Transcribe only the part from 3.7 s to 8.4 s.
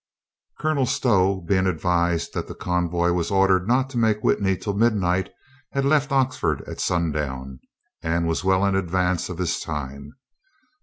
to make Witney till midnight, had left Oxford at sundown and